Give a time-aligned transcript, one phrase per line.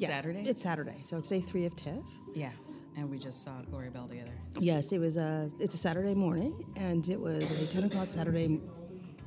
[0.00, 0.44] It's Saturday?
[0.46, 2.02] It's Saturday, so it's day three of TIFF.
[2.34, 2.50] Yeah.
[2.96, 4.32] And we just saw Gloria Bell together.
[4.58, 5.50] Yes, it was a.
[5.60, 8.60] It's a Saturday morning, and it was a ten o'clock Saturday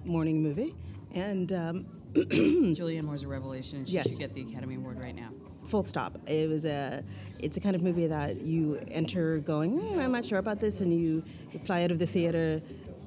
[0.04, 0.75] morning movie,
[1.13, 4.09] and um, Julianne Moore's a revelation, and she Yes.
[4.09, 5.29] should get the Academy Award right now.
[5.65, 6.17] full stop.
[6.28, 7.04] It was a.
[7.40, 10.82] It's a kind of movie that you enter going, "Hmm, I'm not sure about this,
[10.82, 12.62] and you, you fly out of the theater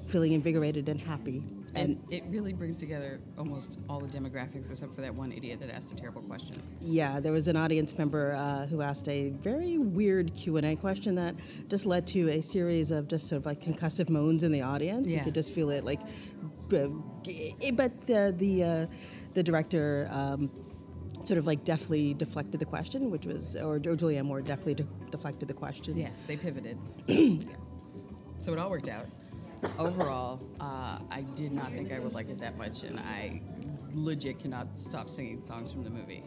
[0.08, 1.42] feeling invigorated and happy.
[1.76, 5.70] And it really brings together almost all the demographics except for that one idiot that
[5.70, 6.56] asked a terrible question.
[6.80, 10.76] Yeah, there was an audience member uh, who asked a very weird Q and A
[10.76, 11.34] question that
[11.68, 15.08] just led to a series of just sort of like concussive moans in the audience.
[15.08, 15.18] yeah.
[15.18, 16.00] You could just feel it, like,
[16.72, 16.88] uh,
[17.72, 18.86] but the the uh,
[19.34, 20.08] the director.
[20.10, 20.50] Um,
[21.24, 24.86] Sort of like deftly deflected the question, which was, or, or Julianne Moore deftly de-
[25.10, 25.98] deflected the question.
[25.98, 26.78] Yes, they pivoted.
[28.38, 29.06] so it all worked out.
[29.78, 33.40] Overall, uh, I did not think I would like it that much, and I
[33.94, 36.22] legit cannot stop singing songs from the movie.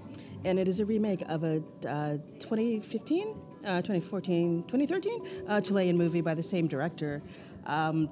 [0.45, 6.21] And it is a remake of a uh, 2015, uh, 2014, 2013 uh, Chilean movie
[6.21, 7.21] by the same director.
[7.65, 8.09] Um,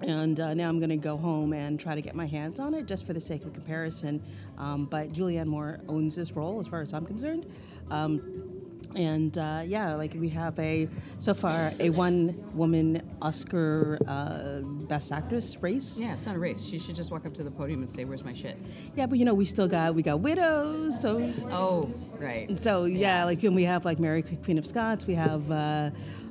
[0.00, 2.74] and uh, now I'm going to go home and try to get my hands on
[2.74, 4.22] it just for the sake of comparison.
[4.58, 7.46] Um, but Julianne Moore owns this role as far as I'm concerned.
[7.90, 15.12] Um, and uh, yeah, like we have a so far a one-woman Oscar uh, Best
[15.12, 15.98] Actress race.
[16.00, 16.64] Yeah, it's not a race.
[16.64, 18.56] She should just walk up to the podium and say, "Where's my shit?"
[18.96, 22.48] Yeah, but you know we still got we got widows, so Oh, right.
[22.48, 25.90] And so yeah, like when we have like Mary Queen of Scots, we have uh,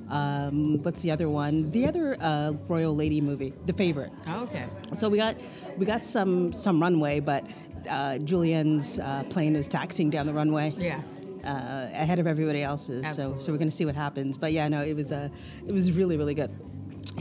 [0.10, 1.72] um, what's the other one?
[1.72, 4.12] The other uh, royal lady movie, The Favorite.
[4.28, 4.66] Oh, okay.
[4.94, 5.36] So we got
[5.78, 7.46] we got some some runway, but
[7.90, 10.74] uh, Julianne's uh, plane is taxiing down the runway.
[10.78, 11.02] Yeah.
[11.44, 14.38] Uh, ahead of everybody else's, so so we're gonna see what happens.
[14.38, 15.30] But yeah, no, it was uh,
[15.68, 16.52] it was really really good.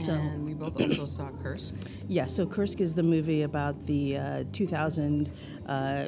[0.01, 1.75] So And we both also saw Kursk.
[2.07, 5.29] yeah, so Kursk is the movie about the uh, 2000
[5.67, 6.05] uh,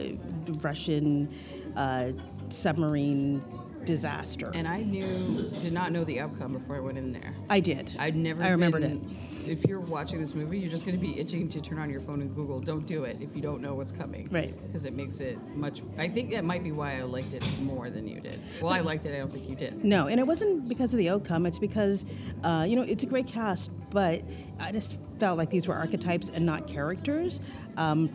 [0.61, 1.27] Russian
[1.75, 2.11] uh,
[2.49, 3.43] submarine
[3.83, 4.51] disaster.
[4.55, 7.33] And I knew, did not know the outcome before I went in there.
[7.49, 7.91] I did.
[7.99, 8.41] I'd never.
[8.41, 11.61] I remembered been- If you're watching this movie, you're just going to be itching to
[11.61, 12.59] turn on your phone and Google.
[12.59, 14.29] Don't do it if you don't know what's coming.
[14.31, 14.55] Right.
[14.67, 15.81] Because it makes it much.
[15.97, 18.39] I think that might be why I liked it more than you did.
[18.61, 19.13] Well, I liked it.
[19.15, 19.83] I don't think you did.
[19.83, 21.45] No, and it wasn't because of the outcome.
[21.45, 22.05] It's because,
[22.43, 24.23] uh, you know, it's a great cast, but
[24.59, 27.39] I just felt like these were archetypes and not characters.
[27.77, 28.09] Um,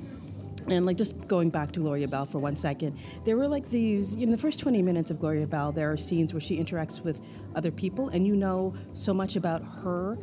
[0.70, 4.14] and like just going back to Gloria Bell for one second, there were like these
[4.14, 7.20] in the first 20 minutes of Gloria Bell, there are scenes where she interacts with
[7.54, 10.18] other people, and you know so much about her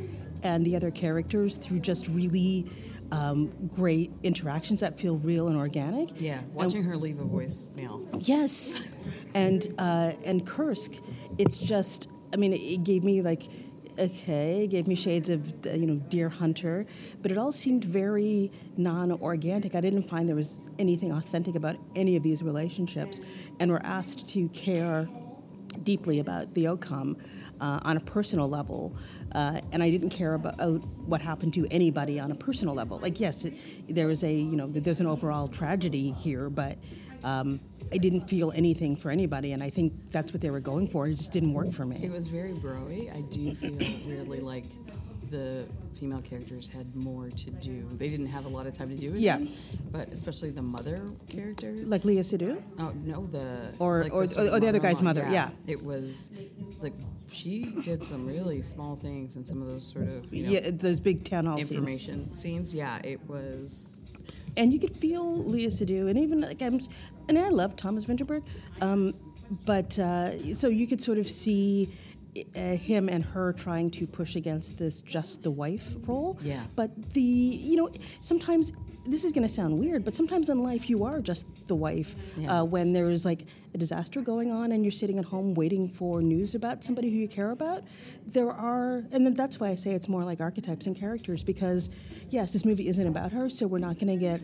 [0.45, 2.67] and the other characters through just really
[3.11, 6.21] um, great interactions that feel real and organic.
[6.21, 6.41] Yeah.
[6.53, 8.07] Watching her leave a voicemail.
[8.19, 8.87] Yes,
[9.33, 10.93] and uh, and Kursk,
[11.37, 12.09] it's just.
[12.33, 13.43] I mean, it gave me like,
[13.97, 16.85] okay, it gave me shades of uh, you know Deer Hunter,
[17.21, 19.73] but it all seemed very non-organic.
[19.73, 23.21] I didn't find there was anything authentic about any of these relationships,
[23.59, 25.07] and we're asked to care
[25.83, 27.17] deeply about the outcome
[27.61, 28.95] uh, on a personal level,
[29.33, 30.55] uh, and I didn't care about
[31.05, 32.97] what happened to anybody on a personal level.
[32.97, 33.53] Like, yes, it,
[33.89, 36.77] there was a you know there's an overall tragedy here, but
[37.23, 37.59] um,
[37.91, 41.07] I didn't feel anything for anybody, and I think that's what they were going for.
[41.07, 41.97] It just didn't work for me.
[42.03, 43.13] It was very broy.
[43.15, 43.75] I do feel
[44.05, 44.65] weirdly like
[45.31, 45.65] the
[45.99, 47.87] female characters had more to do.
[47.91, 49.19] They didn't have a lot of time to do it.
[49.19, 49.39] Yeah.
[49.91, 51.73] But especially the mother character.
[51.77, 52.61] Like Leah Seydoux.
[52.79, 55.33] Oh no, the Or- like or- of or the other guy's mother-in-law.
[55.33, 55.49] yeah.
[55.67, 56.31] It was
[56.81, 56.93] like
[57.31, 60.69] she did some really small things and some of those sort of you know, Yeah,
[60.71, 61.71] those big town hall scenes.
[61.71, 62.73] information scenes.
[62.73, 64.01] Yeah, it was.
[64.57, 66.79] and you could feel Leah Seydoux, and even like I'm,
[67.27, 68.43] and I love Thomas Vinterberg,
[68.81, 69.13] um,
[69.65, 71.89] but uh, so you could sort of see
[72.55, 76.37] uh, him and her trying to push against this just the wife role.
[76.41, 76.63] Yeah.
[76.75, 77.89] But the you know
[78.21, 78.71] sometimes
[79.07, 82.15] this is going to sound weird, but sometimes in life you are just the wife
[82.37, 82.61] Yeah.
[82.61, 83.41] uh, when there is like
[83.75, 87.17] a disaster going on and you're sitting at home waiting for news about somebody who
[87.17, 87.83] you care about.
[88.25, 91.91] There are, and then that's why I say it's more like archetypes and characters because
[92.31, 94.41] yes, this movie isn't about her, so we're not going to get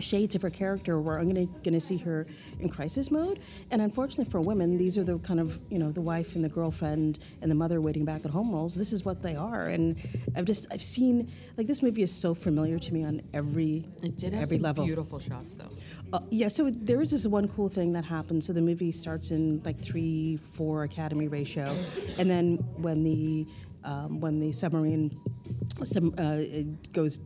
[0.00, 2.26] shades of her character where I'm gonna gonna see her
[2.60, 3.38] in crisis mode.
[3.70, 6.48] And unfortunately for women, these are the kind of you know the wife and the
[6.48, 8.74] girlfriend and the mother waiting back at home roles.
[8.74, 9.62] This is what they are.
[9.62, 9.96] And
[10.36, 14.16] I've just I've seen like this movie is so familiar to me on every It
[14.16, 14.84] did have every some level.
[14.84, 15.68] beautiful shots though.
[16.12, 18.46] Uh, yeah, so there is this one cool thing that happens.
[18.46, 21.74] So the movie starts in like three, four Academy ratio,
[22.18, 23.46] and then when the
[23.84, 25.18] um, when the submarine
[25.84, 27.20] some uh, it goes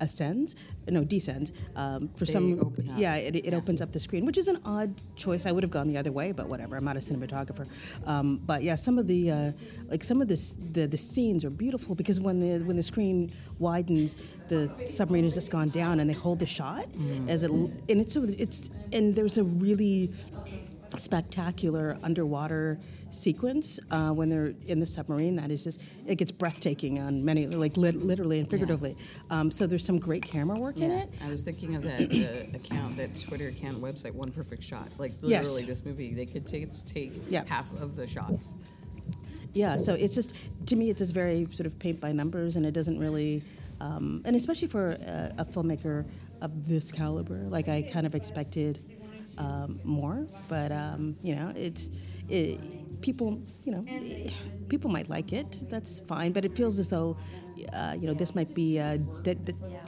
[0.00, 0.54] ascends,
[0.88, 1.52] no descends.
[1.74, 3.56] Um, for They some, yeah, it, it Yeah.
[3.56, 5.46] opens up the screen, which is an odd choice.
[5.46, 6.76] I would have gone the other way, but whatever.
[6.76, 7.66] I'm not a cinematographer.
[8.06, 9.52] Um, but yeah, some of the uh,
[9.88, 10.36] like some of the,
[10.72, 14.16] the the scenes are beautiful because when the when the screen widens,
[14.48, 17.28] the submarine has just gone down, and they hold the shot Mm.
[17.28, 20.10] as it and it's it's and there's a really
[20.98, 22.78] spectacular underwater
[23.10, 27.46] sequence uh, when they're in the submarine that is just it gets breathtaking on many
[27.46, 28.96] like lit- literally and figuratively
[29.30, 32.48] um, so there's some great camera work in it I was thinking of that the
[32.54, 34.88] account, that Twitter account website, One Perfect Shot.
[34.98, 35.42] Like Yes.
[35.44, 37.44] literally, this movie they could take take Yeah.
[37.46, 38.54] half of the shots.
[39.52, 40.34] Yeah, so it's just
[40.66, 43.42] to me, it's just very sort of paint by numbers, and it doesn't really,
[43.80, 46.06] um, and especially for a, a filmmaker
[46.40, 48.80] of this caliber, like I kind of expected
[49.38, 50.26] um, more.
[50.48, 51.90] But um, you know, it's
[52.28, 53.84] it, people, you know,
[54.68, 55.62] people might like it.
[55.68, 57.16] That's fine, but it feels as though.
[57.72, 58.98] Uh, you know, this might be uh,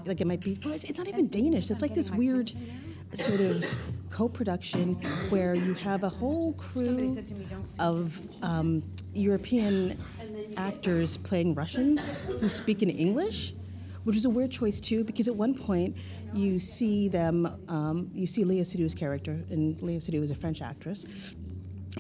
[0.06, 0.58] like it might be.
[0.64, 1.70] Well, it's, it's not even Danish.
[1.70, 2.52] It's like this weird
[3.14, 3.64] sort of
[4.11, 4.94] co-production
[5.29, 7.19] where you have a whole crew
[7.79, 8.82] of um,
[9.12, 9.99] European
[10.56, 13.55] actors playing Russians who speak in English,
[14.05, 15.97] which is a weird choice too, because at one point
[16.33, 20.62] you see them, um, you see Leah Seydoux' character, and Leah Seydoux is a French
[20.62, 21.05] actress,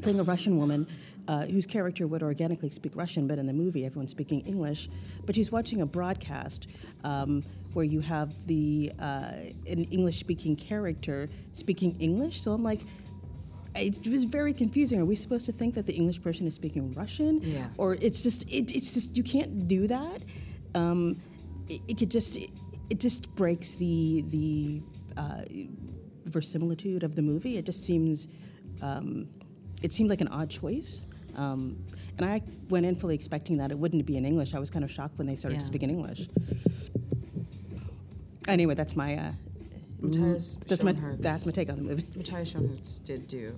[0.02, 0.86] playing a Russian woman
[1.26, 4.88] uh, whose character would organically speak Russian, but in the movie everyone's speaking English.
[5.24, 6.66] But she's watching a broadcast
[7.02, 7.42] um,
[7.72, 9.32] where you have the uh,
[9.66, 12.40] an English-speaking character speaking English.
[12.40, 12.82] So I'm like,
[13.74, 15.00] it was very confusing.
[15.00, 17.40] Are we supposed to think that the English person is speaking Russian?
[17.42, 17.66] Yeah.
[17.76, 20.22] Or it's just it, it's just you can't do that.
[20.74, 21.20] Um,
[21.68, 22.50] it, it could just it,
[22.90, 24.82] it just breaks the the
[25.16, 25.42] uh,
[26.26, 27.56] verisimilitude of the movie.
[27.58, 28.28] It just seems
[28.82, 29.28] um,
[29.82, 31.04] it seemed like an odd choice.
[31.36, 31.84] Um,
[32.16, 34.54] and I went in fully expecting that it wouldn't be in English.
[34.54, 35.64] I was kind of shocked when they started Yeah.
[35.64, 36.28] speaking English.
[38.46, 39.32] Anyway, that's my uh,
[40.00, 42.04] Matthias that's my that's my take on the movie.
[42.16, 43.54] Matthias Schoenaerts did do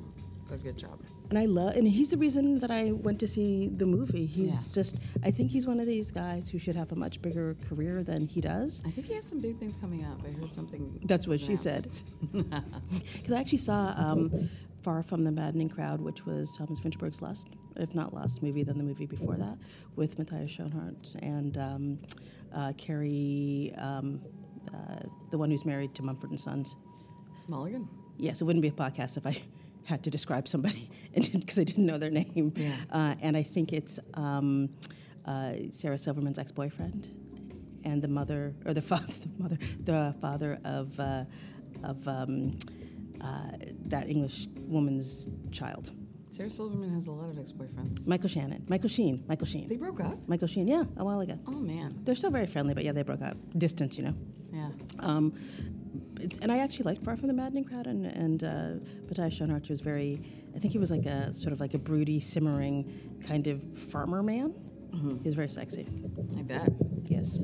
[0.53, 1.01] a good job.
[1.31, 4.27] And I love, and he's the reason that I went to see the movie.
[4.27, 4.75] He's Yeah.
[4.83, 8.03] just, I think he's one of these guys who should have a much bigger career
[8.03, 8.83] than he does.
[8.87, 10.19] I think he has some big things coming up.
[10.27, 11.01] I heard something.
[11.05, 11.87] That's what she said.
[12.33, 14.49] Because I actually saw um,
[14.83, 18.79] Far From the Maddening Crowd, which was Thomas Vinterberg's last, if not last movie, then
[18.79, 19.59] the movie before that,
[19.97, 21.99] with Matthias Schoenaerts and um,
[22.53, 24.21] uh, Carey, um,
[24.73, 25.01] uh,
[25.31, 26.77] the one who's married to Mumford and Sons.
[27.49, 27.89] Mulligan.
[28.19, 29.37] Yes, it wouldn't be a podcast if I
[29.87, 32.53] had to describe somebody because I didn't know their name.
[32.57, 32.75] Yeah.
[32.91, 34.69] Uh, and I think it's um,
[35.25, 37.09] uh, Sarah Silverman's ex-boyfriend
[37.85, 41.25] and the mother or the father, the mother, the father of uh,
[41.85, 42.59] of um,
[43.21, 43.51] uh,
[43.87, 45.93] that English woman's child,
[46.31, 48.07] Sarah Silverman has a lot of ex-boyfriends.
[48.07, 50.19] Michael Shannon, Michael Sheen, Michael Sheen, They broke up.
[50.29, 50.67] Michael Sheen.
[50.69, 51.39] Yeah, a while ago.
[51.47, 52.01] Oh man.
[52.03, 53.37] They're still very friendly, but yeah, they broke up.
[53.57, 54.15] Distance, you know.
[54.53, 54.71] Yeah.
[55.01, 55.33] Um,
[56.43, 59.81] and I actually liked Far From the Maddening Crowd, and, and uh, Matthias Schoenaerts was
[59.81, 60.21] very,
[60.55, 64.23] I think he was like a sort of like a broody, simmering kind of farmer
[64.23, 64.55] man.
[64.93, 65.87] He was very sexy.
[66.39, 66.73] I bet.
[67.05, 67.39] Yes.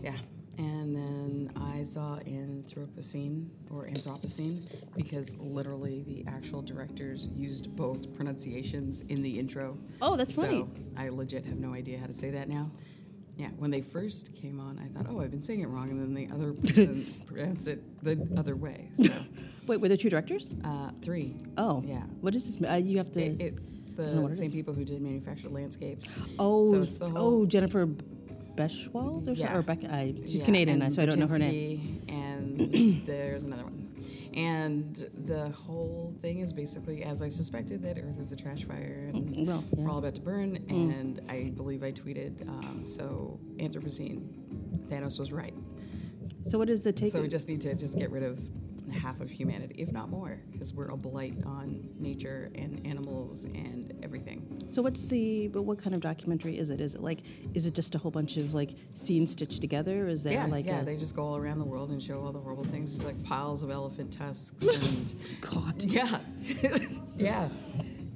[0.00, 0.14] Yeah.
[0.58, 4.62] And then I saw Anthropocene or Anthropocene
[4.96, 9.76] because literally the actual directors used both pronunciations in the intro.
[10.02, 10.66] Oh, that's so funny.
[10.96, 12.70] I legit have no idea how to say that now.
[13.38, 16.00] Yeah, when they first came on, I thought, oh, I've been saying it wrong, and
[16.00, 18.90] then the other person pronounced it the other way.
[19.00, 19.12] So,
[19.68, 20.50] Wait, were there two directors?
[20.64, 21.36] uh, three.
[21.56, 21.82] Oh.
[21.86, 22.02] Yeah.
[22.20, 22.68] What is this?
[22.68, 23.22] Uh, you have to.
[23.22, 23.54] It,
[23.84, 24.52] it's I don't know the it same is.
[24.52, 26.20] people who did Manufactured Landscapes.
[26.40, 27.86] oh, so oh, Jennifer
[28.56, 29.56] Baichwal or, Yeah.
[29.56, 32.02] or Beck, I, she's Yeah, Canadian, so I don't know her name.
[32.08, 33.77] And there's another one.
[34.34, 39.10] And the whole thing is basically, as I suspected, that Earth is a trash fire
[39.12, 39.52] and Well, yeah.
[39.52, 39.76] Mm.
[39.76, 40.56] we're all about to burn.
[40.68, 44.22] And I believe I tweeted, um, so Anthropocene,
[44.88, 45.54] Thanos was right.
[46.44, 47.12] So what is the take?
[47.12, 48.38] So we just need to just get rid of
[48.90, 53.92] half of humanity, if not more, because we're a blight on nature and animals and
[54.02, 54.62] everything.
[54.68, 55.48] So what's the?
[55.48, 56.80] But what kind of documentary is it?
[56.80, 57.20] Is it like?
[57.54, 60.08] Is it just a whole bunch of like scenes stitched together?
[60.08, 62.18] Is there yeah, like yeah, a, they just go all around the world and show
[62.24, 65.82] all the horrible things, like piles of elephant tusks and God?
[65.84, 66.18] yeah,
[67.16, 67.48] yeah,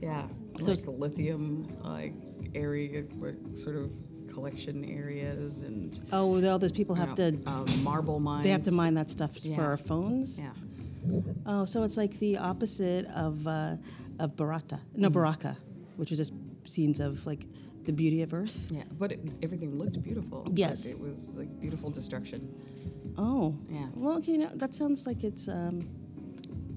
[0.01, 0.27] yeah.
[0.61, 2.15] So like it's- the lithium like
[2.55, 3.05] area,
[3.55, 3.91] sort of
[4.33, 7.51] collection areas, and Oh, all those people you have know, to.
[7.51, 8.45] um, marble mines.
[8.45, 9.55] They have to mine that stuff Yeah.
[9.57, 10.39] for our phones.
[10.39, 10.53] Yeah,
[11.47, 13.77] Oh, so it's like the opposite of uh,
[14.19, 14.79] of Barata.
[14.95, 15.15] No, Mm-hmm.
[15.15, 15.57] Baraka,
[15.97, 16.33] which is just
[16.65, 17.47] scenes of like
[17.85, 18.71] the beauty of Earth.
[18.73, 18.85] yeah.
[18.99, 20.47] But it, everything looked beautiful.
[20.55, 20.87] Yes.
[20.87, 22.41] it was like beautiful destruction.
[23.19, 23.87] Oh, Yeah.
[23.97, 25.49] Well, okay, you know, that sounds like it's.
[25.49, 25.89] Um,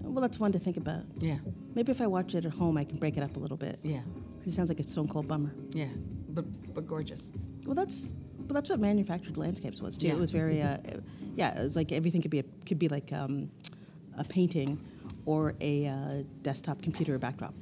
[0.02, 1.04] well, that's one to think about.
[1.20, 1.38] Yeah,
[1.76, 3.80] Maybe if I watch it at home, I can break it up a little bit.
[3.84, 4.02] yeah,
[4.46, 5.54] It sounds like a stone cold bummer.
[5.74, 5.88] yeah.
[6.36, 7.32] But but gorgeous.
[7.66, 10.08] Well, that's well, that's what manufactured landscapes was too.
[10.08, 10.14] Yeah.
[10.14, 10.78] It was very, uh,
[11.36, 13.50] yeah, it was like everything could be a, could be like um,
[14.18, 14.78] a painting
[15.26, 17.56] or a uh, desktop computer backdrop.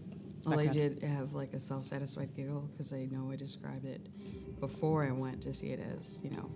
[0.46, 4.01] Well, I did have like a self-satisfied giggle because I know I described it
[4.60, 6.50] before I went to see it as you know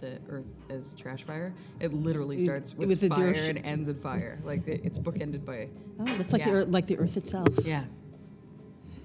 [0.00, 1.54] the Earth as trash fire.
[1.78, 4.40] It literally starts with, the fire and ends in fire.
[4.44, 5.68] Like it's bookended by.
[6.00, 7.48] Oh, it's like the earth, like the Earth itself.
[7.64, 7.84] Yeah,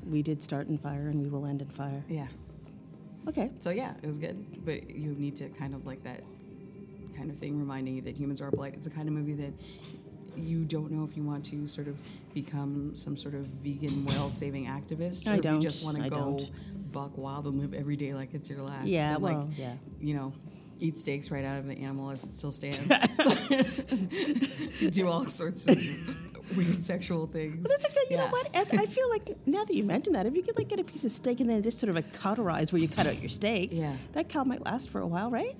[0.10, 2.04] We did start in fire, and we will end in fire.
[2.08, 2.28] yeah.
[3.28, 3.52] Okay.
[3.60, 6.24] So yeah, it was good, but you need to kind of like that
[7.16, 8.74] kind of thing reminding you that humans are blight.
[8.74, 9.54] It's the kind of movie that
[10.38, 11.98] you don't know if you want to sort of
[12.34, 15.56] become some sort of vegan whale saving activist, or I if don't.
[15.56, 16.50] you just want to go don't.
[16.92, 18.88] buck wild and live every day like it's your last.
[18.88, 19.74] Yeah, and, well, like, yeah.
[20.00, 20.34] you know.
[20.82, 22.80] Eat steaks right out of the animal as it still stands.
[24.92, 25.76] Do all sorts of
[26.56, 27.58] weird sexual things.
[27.62, 27.96] But that's okay.
[28.10, 28.50] You know what?
[28.56, 30.84] I, I feel like now that you mention that, if you could like get a
[30.84, 33.30] piece of steak and then just sort of like cauterize where you cut out your
[33.30, 33.94] steak, Yeah.
[34.14, 35.56] that cow might last for a while, right?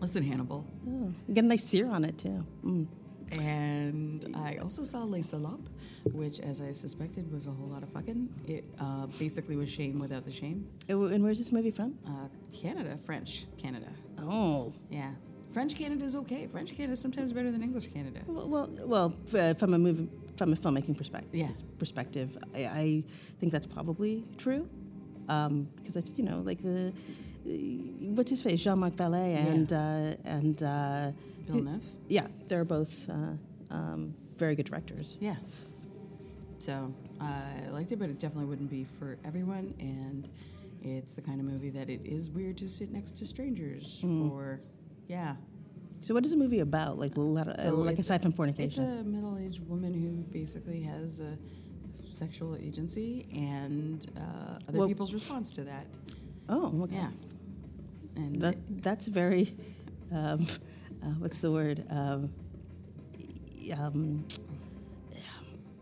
[0.00, 0.66] Listen, Hannibal.
[0.88, 2.44] Oh, get a nice sear on it too.
[2.64, 2.86] Mm.
[3.40, 5.68] And I also saw Les Salopes,
[6.12, 8.28] which, as I suspected, was a whole lot of fucking.
[8.46, 10.68] It uh, basically was shame without the shame.
[10.88, 11.98] Uh, And where's this movie from?
[12.06, 13.88] Uh, Canada, French Canada.
[14.18, 15.12] Oh, Yeah.
[15.56, 16.46] French Canada is okay.
[16.46, 18.20] French Canada is sometimes better than English Canada.
[18.26, 21.48] well, well, well uh, from a movie, from a filmmaking perspective, Yeah.
[21.78, 23.04] perspective, I, I
[23.40, 24.68] think that's probably true.
[25.26, 26.92] Because I've, you know, like the
[27.46, 27.50] uh,
[28.16, 31.12] what's his face, Jean-Marc Vallée, and uh, and uh,
[31.46, 31.82] Villeneuve?
[32.06, 33.14] yeah, they're both uh,
[33.70, 35.16] um, very good directors.
[35.20, 35.36] Yeah.
[36.58, 39.72] So I liked it, but it definitely wouldn't be for everyone.
[39.80, 40.28] And
[40.82, 44.60] it's the kind of movie that it is weird to sit next to strangers for.
[45.08, 45.36] Yeah.
[46.02, 46.98] So, what is the movie about?
[46.98, 48.84] Like, let, So like it's- aside from It's fornication?
[49.00, 51.36] a middle-aged woman who basically has a
[52.12, 55.86] sexual agency and uh, other Well- people's response to that.
[56.48, 56.94] oh, okay.
[56.96, 57.10] Yeah,
[58.16, 59.54] and That that's very,
[60.12, 60.46] um,
[61.02, 61.84] uh, what's the word?
[61.90, 62.30] Um,
[63.76, 64.24] um,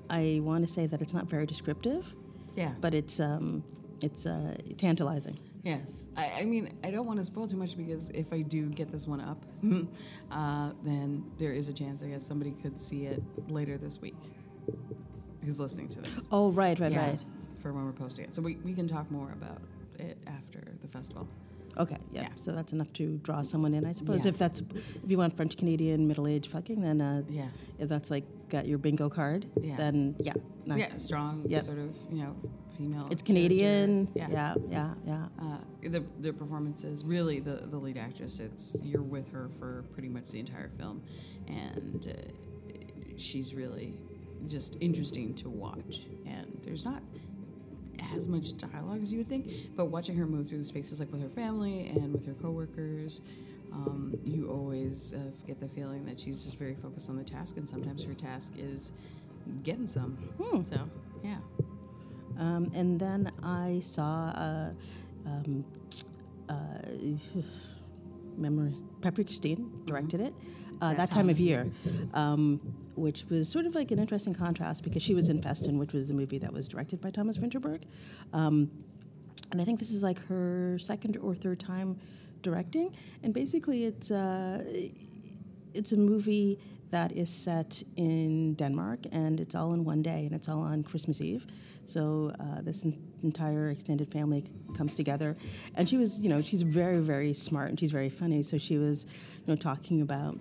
[0.09, 2.15] I want to say that it's not very descriptive,
[2.57, 3.63] yeah, but it's um,
[4.01, 5.39] it's uh, tantalizing.
[5.65, 6.09] Yes.
[6.17, 8.91] I, I mean, I don't want to spoil too much because if I do get
[8.91, 9.45] this one up,
[10.31, 14.17] uh, then there is a chance I guess somebody could see it later this week.
[15.45, 16.29] Who's listening to this?
[16.33, 17.19] Oh, right, right, Yeah, right.
[17.61, 19.61] For when we're posting it, so we, we can talk more about
[19.99, 21.29] it after the festival.
[21.77, 22.23] Okay, yeah.
[22.23, 22.29] Yeah.
[22.37, 24.25] So that's enough to draw someone in, I suppose.
[24.25, 24.31] Yeah.
[24.31, 27.49] If that's if you want French Canadian middle aged fucking, then uh, Yeah.
[27.79, 29.77] if that's like got your bingo card, Yeah.
[29.77, 30.35] then yeah,
[30.67, 31.63] not- Yeah, strong, Yep.
[31.65, 32.37] sort of, you know,
[32.77, 33.09] female.
[33.11, 33.27] it's character.
[33.27, 34.09] Canadian.
[34.15, 34.29] Yeah.
[34.31, 35.27] yeah, yeah, yeah.
[35.41, 38.41] Uh, the the performances, really, the the lead actress.
[38.41, 41.03] It's you're with her for pretty much the entire film,
[41.47, 43.95] and uh, she's really
[44.47, 46.07] just interesting to watch.
[46.27, 47.03] And there's not
[48.15, 51.11] as much dialogue as you would think, but watching her move through the spaces, like
[51.13, 53.21] with her family and with her coworkers.
[53.73, 57.57] Um, you always uh, get the feeling that she's just very focused on the task,
[57.57, 58.93] and sometimes her task is
[59.65, 60.17] getting some.
[60.65, 60.79] So,
[61.25, 61.39] yeah.
[62.39, 64.71] Um, and then I saw uh,
[65.27, 65.65] um,
[66.49, 66.55] uh,
[68.37, 68.75] memory.
[69.01, 70.35] Paprika Steen directed it.
[70.81, 71.71] Uh, that, That time time of year,
[72.15, 72.61] um,
[72.97, 76.09] which was sort of like an interesting contrast because she was in Festen, which was
[76.09, 77.85] the movie that was directed by Thomas Vinterberg.
[78.33, 78.71] Um,
[79.53, 81.99] and I think this is like her second or third time
[82.43, 82.95] directing.
[83.23, 84.65] And basically, it's uh,
[85.75, 86.59] it's a movie
[86.91, 90.83] that is set in Denmark, and it's all in one day, and it's all on
[90.83, 91.47] Christmas Eve.
[91.87, 94.45] So uh, this en- entire extended family
[94.77, 95.37] comes together,
[95.75, 98.43] and she was, you know, she's very, very smart and she's very funny.
[98.43, 100.39] So she was, you know, talking about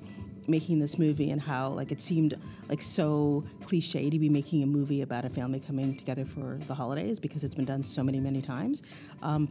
[0.48, 2.34] making this movie and how like it seemed
[2.68, 6.74] like so cliche to be making a movie about a family coming together for the
[6.74, 8.84] holidays because it's been done so many many times
[9.22, 9.48] um,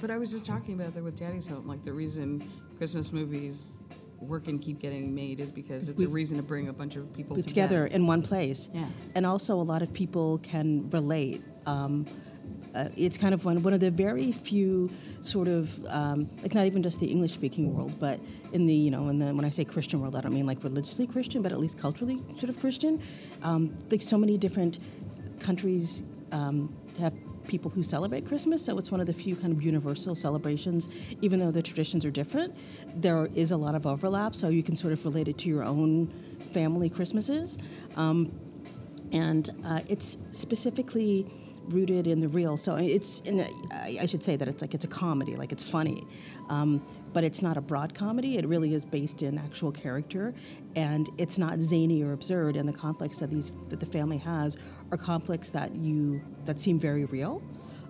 [0.00, 1.66] But I was just talking about that with Daddy's Home.
[1.66, 2.48] Like the reason
[2.78, 3.82] Christmas movies
[4.20, 7.12] work and keep getting made is because it's a reason to bring a bunch of
[7.12, 8.70] people put together in one place.
[8.72, 8.86] Yeah.
[9.14, 11.42] And also, a lot of people can relate.
[11.66, 12.06] Um,
[12.74, 14.90] uh, it's kind of one, one of the very few
[15.22, 18.20] sort of um, like not even just the English speaking world, but
[18.52, 20.62] in the you know in the when I say Christian world, I don't mean like
[20.62, 23.02] religiously Christian, but at least culturally sort of Christian.
[23.42, 24.78] Um, like so many different
[25.40, 27.14] countries um, have
[27.46, 30.88] people who celebrate Christmas, so it's one of the few kind of universal celebrations.
[31.22, 32.54] Even though the traditions are different,
[32.94, 35.64] there is a lot of overlap, so you can sort of relate it to your
[35.64, 36.08] own
[36.52, 37.58] family Christmases.
[37.96, 38.32] Um,
[39.12, 41.26] and uh, it's specifically
[41.68, 42.56] rooted in the real.
[42.56, 43.48] So it's, in a,
[44.00, 46.04] I should say that it's like it's a comedy, like it's funny,
[46.48, 46.82] um,
[47.16, 48.36] but it's not a broad comedy.
[48.36, 50.34] It really is based in actual character,
[50.74, 52.56] and it's not zany or absurd.
[52.56, 54.58] And the conflicts that these that the family has
[54.92, 57.40] are conflicts that you that seem very real,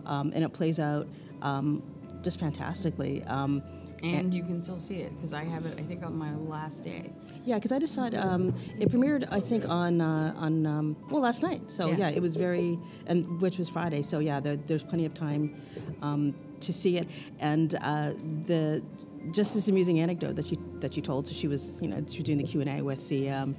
[0.04, 1.08] um, and it plays out
[1.42, 1.82] um,
[2.22, 3.24] just fantastically.
[3.24, 3.64] Um,
[4.04, 5.76] and you can still see it because I have it.
[5.80, 7.10] I think on my last day.
[7.44, 9.26] Yeah, because I decided um, it premiered.
[9.32, 11.62] I think on uh, on um, well last night.
[11.66, 11.96] So Yeah.
[11.96, 12.08] yeah.
[12.10, 12.78] it was very
[13.08, 14.02] and which was Friday.
[14.02, 15.60] So yeah, there, there's plenty of time
[16.00, 17.08] um, to see it.
[17.40, 18.12] And uh,
[18.44, 18.84] the
[19.32, 21.26] just this amusing anecdote that she that she told.
[21.26, 23.56] So she was, you know, she was doing the Q and A with the um,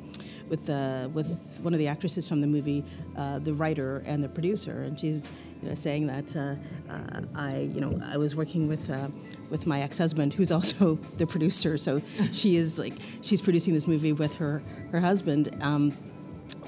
[0.49, 2.83] with the with one of the actresses from the movie,
[3.17, 5.31] uh, the writer and the producer, and she's
[5.61, 6.55] you know saying that uh,
[6.91, 8.89] uh, I you know I was working with.
[8.89, 9.09] Uh,
[9.49, 12.01] with my ex-husband, who's also the producer, so
[12.33, 15.93] she is like she's producing this movie with her her husband, um,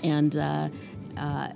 [0.02, 0.70] and uh,
[1.18, 1.50] uh,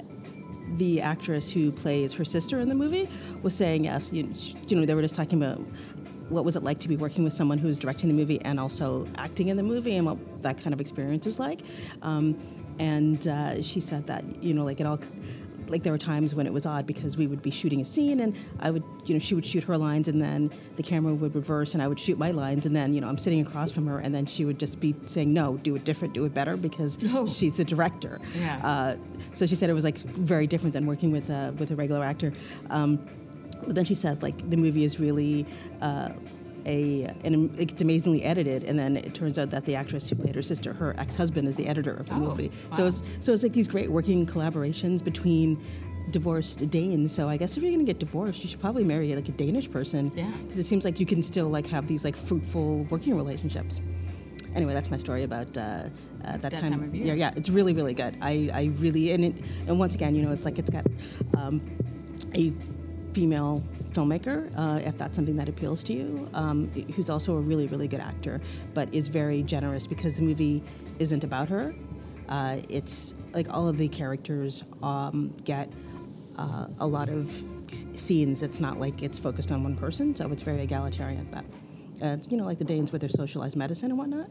[0.78, 3.08] the actress who plays her sister in the movie
[3.42, 4.12] was saying yes.
[4.12, 4.34] You,
[4.68, 5.62] you know, they were just talking about
[6.30, 8.60] what was it like to be working with someone who was directing the movie and
[8.60, 11.60] also acting in the movie and what that kind of experience was like.
[12.02, 12.38] Um,
[12.80, 15.00] and uh, she said that you know, like it all
[15.70, 18.20] like there were times when it was odd because we would be shooting a scene
[18.20, 21.34] and I would, you know, she would shoot her lines and then the camera would
[21.34, 23.88] reverse and I would shoot my lines and then, you know, I'm sitting across from
[23.88, 26.58] her and then she would just be saying, no, do it different, do it better
[26.58, 27.26] because Oh.
[27.28, 28.20] she's the director.
[28.38, 28.60] Yeah.
[28.64, 28.96] Uh,
[29.32, 32.04] so she said it was like very different than working with a, with a regular
[32.04, 32.34] actor.
[32.70, 33.00] Um,
[33.66, 35.46] but then she said like the movie is really
[35.82, 36.10] uh,
[36.66, 40.36] a and it's amazingly edited, and then it turns out that the actress who played
[40.36, 42.52] her sister, her ex-husband, is the editor of the Oh, movie.
[42.76, 45.62] So it's so it's like these great working collaborations between
[46.12, 47.14] divorced Danes.
[47.14, 49.70] So I guess if you're gonna get divorced, you should probably marry like a Danish
[49.70, 50.12] person.
[50.16, 50.32] Yeah.
[50.42, 53.82] Because it seems like you can still like have these like fruitful working relationships.
[54.56, 55.88] Anyway, that's my story about uh, uh,
[56.24, 56.72] that, That time.
[56.74, 57.08] time of year.
[57.08, 58.16] Yeah, yeah, it's really, really good.
[58.22, 59.36] I, I really and it,
[59.68, 60.86] and once again, you know, it's like it's got
[61.38, 61.60] um,
[62.36, 62.54] a
[63.14, 67.68] female filmmaker, uh, if that's something that appeals to you, um, who's also a really,
[67.68, 68.42] really good actor,
[68.74, 70.64] but is very generous because the movie
[71.00, 71.74] isn't about her.
[72.30, 75.72] Uh, it's like all of the characters um, get
[76.38, 77.44] uh, a lot of
[77.94, 78.42] scenes.
[78.42, 81.28] It's not like it's focused on one person, so it's very egalitarian.
[81.32, 81.46] But
[82.04, 84.30] uh, you know, like the Danes with their socialized medicine and whatnot.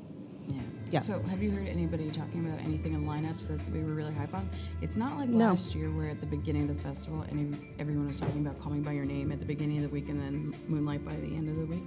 [0.93, 1.01] Yeah.
[1.01, 4.35] So, have you heard anybody talking about anything in lineups that we were really hype
[4.35, 4.49] on?
[4.83, 5.47] It's not like No.
[5.47, 8.73] last year where at the beginning of the festival, any, everyone was talking about "Call
[8.73, 11.35] Me by Your Name" at the beginning of the week, and then "Moonlight" by the
[11.35, 11.85] end of the week.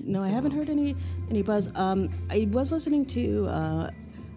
[0.00, 0.94] No, I haven't heard any
[1.28, 1.68] any buzz.
[1.76, 3.90] Um, I was listening to uh,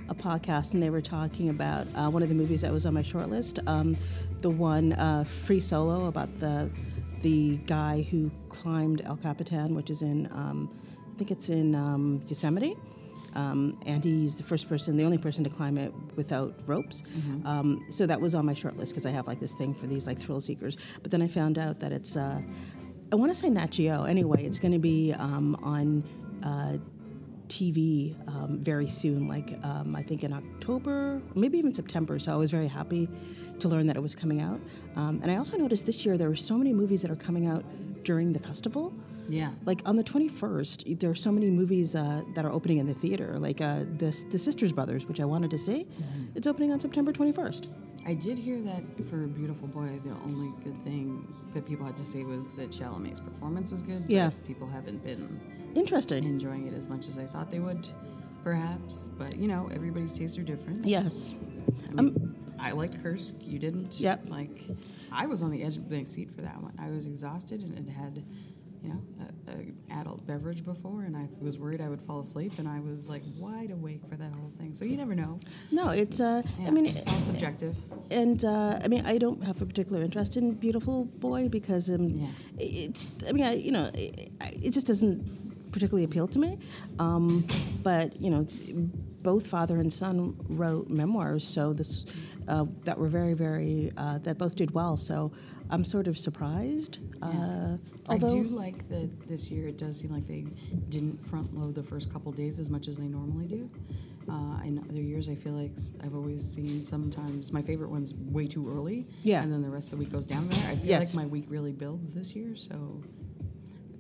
[0.10, 2.96] a podcast, and they were talking about uh, one of the movies that was on
[2.96, 3.60] my short list.
[3.68, 3.96] Um,
[4.42, 6.72] the one uh, Free Solo about the
[7.22, 10.68] the guy who climbed El Capitan, which is in um,
[11.14, 12.76] I think it's in um, Yosemite.
[13.36, 17.04] Um, and he's the first person, the only person to climb it without ropes.
[17.46, 19.88] Um, so that was on my short list because I have like this thing for
[19.88, 20.78] these like thrill seekers.
[21.02, 22.42] But then I found out that it's uh,
[23.12, 24.04] I want to say Nat Geo.
[24.04, 26.04] Anyway, it's going to be um, on
[26.44, 26.78] uh,
[27.48, 32.20] TV um, very soon, like um, I think in October, maybe even September.
[32.20, 33.10] So I was very happy
[33.60, 34.60] to learn that it was coming out.
[34.96, 37.48] Um, and I also noticed this year there were so many movies that are coming
[37.48, 37.66] out
[38.04, 38.94] during the festival.
[39.30, 39.52] Yeah.
[39.66, 42.94] Like on the 21st, there are so many movies uh, that are opening in the
[42.94, 45.88] theater, like uh, the, the Sisters Brothers, which I wanted to see.
[46.36, 47.68] It's opening on September 21st.
[48.06, 52.04] I did hear that for Beautiful Boy, the only good thing that people had to
[52.04, 54.04] say was that Chalamet's performance was good.
[54.08, 54.32] Yeah.
[54.48, 55.40] people haven't been
[55.76, 56.24] Interesting.
[56.24, 57.88] enjoying it as much as I thought they would,
[58.44, 59.10] perhaps.
[59.10, 60.86] But you know, everybody's tastes are different.
[60.86, 61.34] Yes.
[61.98, 63.36] I, mean, I liked Kursk.
[63.42, 64.00] You didn't.
[64.00, 64.30] Yep.
[64.30, 64.66] Like,
[65.12, 66.74] I was on the edge of the seat for that one.
[66.80, 68.24] I was exhausted, and it had,
[68.84, 69.02] you know,
[69.48, 72.80] a, a adult beverage before, and I was worried I would fall asleep, and I
[72.80, 74.74] was like wide awake for that whole thing.
[74.74, 75.40] So you never know.
[75.72, 77.76] No, it's, uh, Yeah, I mean, it's all subjective.
[78.12, 82.10] and uh, I mean, I don't have a particular interest in Beautiful Boy because um,
[82.10, 82.28] Yeah.
[82.58, 83.10] it's.
[83.28, 86.58] I mean, I, you know, it, it just doesn't particularly appeal to me.
[87.00, 87.46] Um,
[87.84, 88.46] but you know,
[89.24, 92.06] both father and son wrote memoirs, so this
[92.48, 94.98] uh, that were very, very uh, that both did well.
[94.98, 95.32] So
[95.70, 97.00] I'm sort of surprised.
[97.22, 97.78] Uh,
[98.08, 99.68] although, I do like that this year.
[99.68, 100.46] It does seem like they
[100.90, 103.70] didn't front load the first couple days as much as they normally do.
[104.28, 105.72] Uh, in other years, I feel like
[106.04, 109.08] I've always seen sometimes my favorite one's way too early.
[109.24, 109.42] Yeah.
[109.42, 110.70] And then the rest of the week goes down there.
[110.72, 111.16] I feel Yes.
[111.16, 113.02] like my week really builds this year, so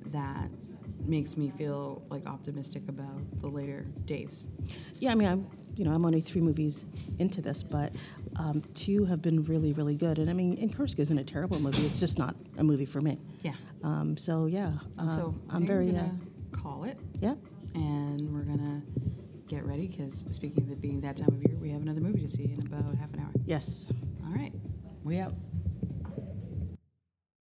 [0.07, 0.49] that
[1.05, 4.47] makes me feel like optimistic about the later days.
[4.99, 6.85] Yeah, I mean, I'm you know I'm only three movies
[7.19, 7.95] into this, but
[8.37, 10.19] um, two have been really, really good.
[10.19, 11.85] And I mean, and Kursk isn't a terrible movie.
[11.85, 13.17] It's just not a movie for me.
[13.41, 13.53] Yeah.
[13.83, 16.03] Um, so yeah, uh, so I'm very uh,
[16.51, 17.35] call it, yeah.
[17.75, 18.81] and we're gonna
[19.47, 22.21] get ready because speaking of it being that time of year, we have another movie
[22.21, 23.31] to see in about half an hour.
[23.45, 23.91] Yes.
[24.25, 24.53] All right,
[25.03, 25.33] we out.